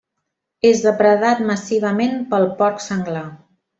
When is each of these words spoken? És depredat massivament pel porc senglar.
És 0.69 0.79
depredat 0.85 1.43
massivament 1.49 2.17
pel 2.33 2.49
porc 2.63 2.83
senglar. 2.87 3.27